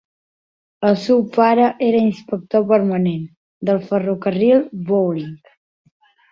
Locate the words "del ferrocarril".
3.71-4.67